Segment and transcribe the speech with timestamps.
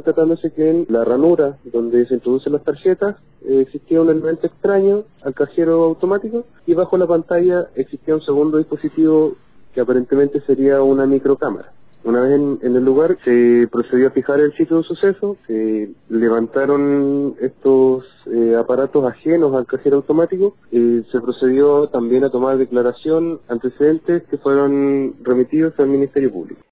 [0.00, 3.16] percatándose que en la ranura donde se introducen las tarjetas
[3.46, 8.58] eh, existía un elemento extraño al cajero automático y bajo la pantalla existía un segundo
[8.58, 9.34] dispositivo
[9.74, 11.72] que aparentemente sería una microcámara.
[12.02, 17.36] Una vez en, el lugar se procedió a fijar el sitio de suceso, se levantaron
[17.40, 24.22] estos eh, aparatos ajenos al cajero automático, y se procedió también a tomar declaración antecedentes
[24.22, 26.62] que fueron remitidos al Ministerio Público.